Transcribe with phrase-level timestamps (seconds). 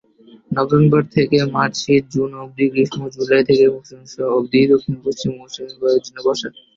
[0.51, 5.73] November থেকে মার্চ শীত, জুন অবধি গ্রীষ্ম, জুলাই থেকে মধ্য সেপ্টেম্বর অবধি দক্ষিণ পশ্চিম মৌসুমি
[5.81, 6.49] বায়ুর জন্য বর্ষা।